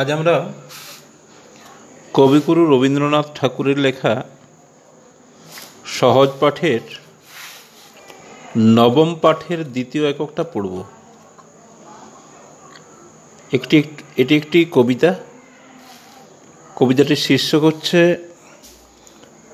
[0.00, 0.52] আজ আমরা
[2.12, 4.24] কবিগুরু রবীন্দ্রনাথ ঠাকুরের লেখা
[5.86, 6.80] সহজ পাঠের
[8.56, 10.84] নবম পাঠের দ্বিতীয় এককটা পড়ব।
[13.52, 13.82] একটি
[14.16, 15.14] এটি একটি কবিতা।
[16.76, 18.16] কবিতাটির শীর্ষক হচ্ছে,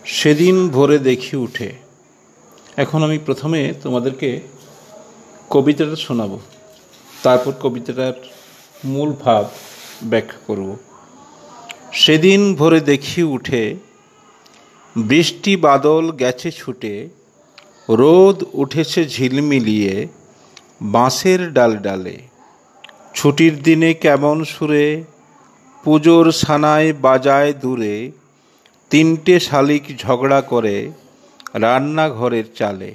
[0.05, 1.73] সেদিন ভোরে দেখি উঠে।
[2.77, 4.41] এখন আমি প্রথমে তোমাদেরকে
[5.51, 6.41] কবিতাটা শোনাবো।
[7.23, 8.13] তারপর কবিতাটার
[8.85, 9.45] মূল ভাব
[10.05, 10.77] ব্যাখ্যা করব।
[11.93, 13.77] সেদিন ভোরে দেখি উঠে
[14.97, 17.09] বৃষ্টি বাদল গেছে ছুটে,
[17.89, 20.09] রোদ উঠেছে ঝিলমিলিয়ে
[20.83, 22.19] বাঁশের ডাল ডালে।
[23.15, 25.05] ছুটির দিনে কেমন সুরে,
[25.85, 28.13] পুজোর সানায় বাজায় দূরে,
[28.91, 30.91] তিনটে শালিক ঝগড়া করে
[31.55, 32.95] রান্নাঘরের চালে।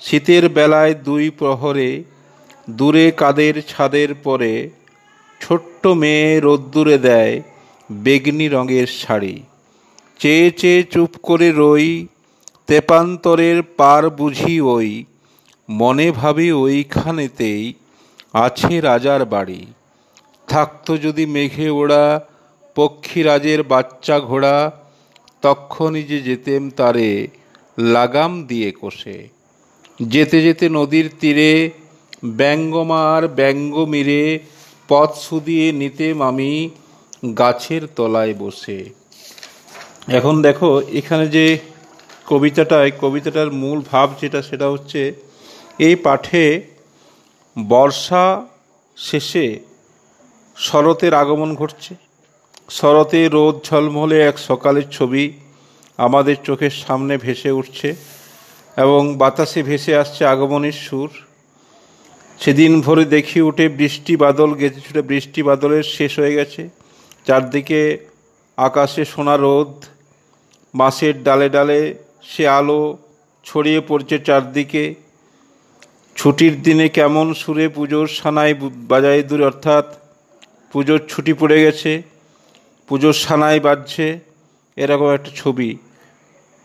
[0.00, 2.04] শীতের বেলায় দুই প্রহরে,
[2.70, 4.70] দূরে কাদের ছাদের পরে
[5.40, 7.42] ছোট্ট মেয়ে রোদ্দুরে দেয়
[7.92, 9.42] বেগনি রঙের শাড়ি।
[10.18, 12.06] চেয়ে চেয়ে চুপ করে রই,
[12.66, 15.04] তেপান্তরের পার বুঝি ওই।
[15.70, 17.74] মনে ভাবি ওইখানেতেই
[18.32, 19.66] আছে রাজার বাড়ি।
[20.46, 22.26] থাকতো যদি মেঘে ওড়া,
[22.74, 24.70] পক্ষীরাজের বাচ্চা ঘোড়া
[25.42, 27.28] তক্ষণই যে যেতেম তারে
[27.78, 29.28] লাগাম দিয়ে কষে।
[30.02, 31.70] যেতে যেতে নদীর তীরে
[32.24, 34.38] ব্যঙ্গমার ব্যঙ্গ মিরে
[34.88, 36.70] পথ শুধিয়ে নিতেম আমি
[37.38, 38.84] গাছের তলায় বসে।
[40.08, 41.58] এখন দেখো, এখানে যে
[42.26, 45.12] কবিতাটায় কবিতাটার মূল ভাব যেটা, সেটা হচ্ছে,
[45.78, 46.62] এই পাঠে
[47.56, 48.46] বর্ষা
[48.96, 49.58] শেষে
[50.56, 51.94] শরতের আগমন ঘটছে।
[52.70, 55.32] শরতে রোদ ঝলমলে এক সকালের ছবি
[55.98, 57.94] আমাদের চোখের সামনে ভেসে উঠছে
[58.76, 61.10] এবং বাতাসে ভেসে আসছে আগমনের সুর।
[62.40, 66.62] সেদিন ভোরে দেখি উঠে বৃষ্টি বাদল গেছে, ছুটে বৃষ্টি বাদলের শেষ হয়ে গেছে।
[67.26, 67.80] চারদিকে
[68.58, 69.72] আকাশে সোনা রোদ,
[70.74, 71.80] বাঁশের ডালে ডালে
[72.30, 72.80] সে আলো
[73.46, 74.84] ছড়িয়ে পড়ছে চারদিকে।
[76.16, 78.54] ছুটির দিনে কেমন সুরে পুজোর সানায়
[78.90, 79.86] বাজায় দূরে, অর্থাৎ
[80.72, 81.92] পুজোর ছুটি পড়ে গেছে,
[82.88, 84.06] পুজোর সানায় বাজছে
[84.76, 85.70] এরকম একটা ছবি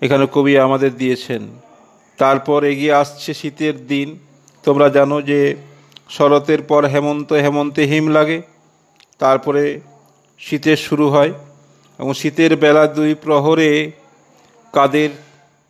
[0.01, 1.41] এখানে কবি আমাদের দিয়েছেন।
[2.19, 4.09] তারপর এগিয়ে আসছে শীতের দিন।
[4.63, 5.40] তোমরা জানো যে
[6.16, 8.38] শরতের পর হেমন্ত হেমন্তে হিম লাগে,
[9.22, 9.63] তারপরে
[10.40, 11.31] শীতের শুরু হয়
[12.00, 13.72] এবং শীতের বেলা দুই প্রহরে
[14.74, 15.12] কাদের,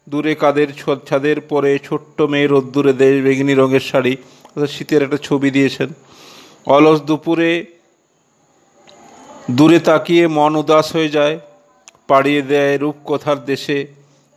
[0.08, 0.70] দূরে কাদের
[1.08, 4.14] ছাদের পরে ছোট্ট মেয়ে রোদ্দুরে দেয় বেগনি রঙের শাড়ি
[4.76, 5.90] শীতের একটা ছবি দিয়েছেন।
[6.75, 7.52] অলস দুপুরে
[9.58, 11.36] দূরে তাকিয়ে মন উদাস হয়ে যায়,
[12.10, 13.80] পাড়িয়ে দেয় রূপকথার দেশে।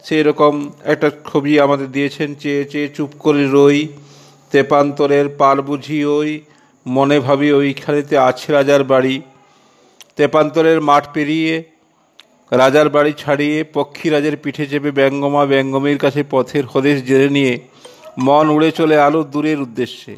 [0.04, 0.52] সেই রকম
[0.92, 3.80] একটা ছবি আমাদের দিয়েছেন, চেয়ে চেয়ে চুপ করে রই
[4.52, 6.30] তেপান্তরের পার বুঝি ওই,
[6.86, 9.22] মনে ভাবি ওইখানেতে আছে রাজার বাড়ি।
[10.16, 11.62] তেপান্তরের মাঠ পেরিয়ে
[12.52, 17.58] রাজার বাড়ি ছাড়িয়ে পক্ষীরাজের পিঠে চেপে ব্যঙ্গমা ব্যঙ্গমীর কাছে পথের হদেশ জেনে নিয়ে
[18.18, 20.14] মন উড়ে চলে আলো দূরের উদ্দেশ্যে।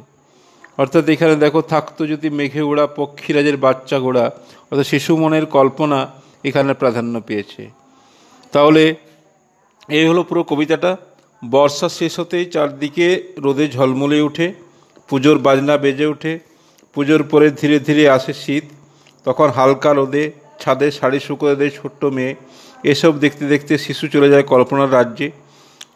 [0.78, 4.24] অর্থাৎ এখানে দেখো, থাকতো যদি মেঘে ওড়া পক্ষীরাজের বাচ্চা ঘোড়া,
[4.70, 5.98] অর্থাৎ শিশু মনের কল্পনা
[6.44, 7.62] এখানে প্রাধান্য পেয়েছে।
[8.52, 8.94] তাহলে
[9.88, 10.96] এই হলো পুরো কবিতাটা।
[11.42, 13.06] বর্ষা শেষ হতেই চারদিকে
[13.38, 14.46] রোদে ঝলমলে উঠে,
[15.08, 16.32] পুজোর বাজনা বেজে ওঠে,
[16.94, 18.64] পুজোর পরে ধীরে ধীরে আসে শীত।
[19.26, 20.24] তখন হালকা রোদে,
[20.60, 22.34] ছাদে শাড়ি শুকোতে দেয় ছোট্ট মেয়ে।
[22.84, 25.28] এসব দেখতে দেখতে শিশু চলে যায় কল্পনার রাজ্যে।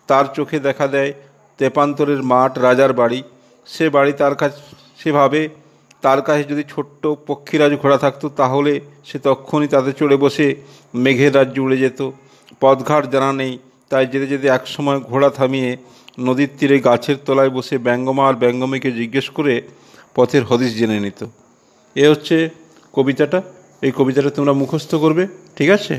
[0.07, 1.13] তার চোখে দেখা দেয়
[1.59, 3.21] তেপান্তরের মাঠ, রাজার বাড়ি।
[3.67, 4.61] সে বাড়ি তার কাছে
[4.99, 5.49] সেভাবে
[6.03, 8.73] তার কাছে যদি ছোট্ট পক্ষীরাজ ঘোড়া থাকতো, তাহলে
[9.09, 10.47] সে তখনই তাতে চড়ে বসে
[10.95, 12.01] মেঘের রাজ্যে উড়ে যেত।
[12.61, 13.55] পথঘাট জানা নেই
[13.93, 15.71] তাই যেতে যেতে একসময় ঘোড়া থামিয়ে
[16.27, 19.55] নদীর তীরে গাছের তলায় বসে ব্যঙ্গমা আর ব্যঙ্গমীকে জিজ্ঞেস করে
[20.17, 21.21] পথের হদিশ জেনে নিত।
[22.03, 22.37] এ হচ্ছে
[22.97, 23.39] কবিতাটা।
[23.83, 25.25] এই কবিতাটা তোমরা মুখস্থ করবে,
[25.57, 25.95] ঠিক আছে?